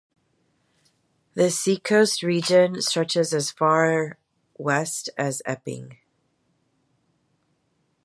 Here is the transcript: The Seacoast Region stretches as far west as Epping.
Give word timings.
The 1.35 1.51
Seacoast 1.51 2.23
Region 2.23 2.81
stretches 2.81 3.35
as 3.35 3.51
far 3.51 4.17
west 4.57 5.11
as 5.15 5.43
Epping. 5.45 5.99